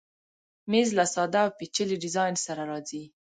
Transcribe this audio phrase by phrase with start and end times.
[0.71, 3.03] مېز له ساده او پیچلي ډیزاین سره راځي.